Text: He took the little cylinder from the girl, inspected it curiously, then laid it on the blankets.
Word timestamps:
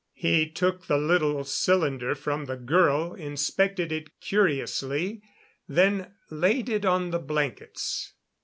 He 0.15 0.49
took 0.49 0.87
the 0.87 0.97
little 0.97 1.43
cylinder 1.43 2.15
from 2.15 2.45
the 2.45 2.57
girl, 2.57 3.13
inspected 3.13 3.91
it 3.91 4.19
curiously, 4.19 5.21
then 5.69 6.15
laid 6.31 6.69
it 6.69 6.85
on 6.85 7.11
the 7.11 7.19
blankets. 7.19 8.11